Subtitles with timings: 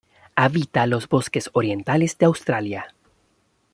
[0.35, 2.95] Habita los bosques orientales de Australia.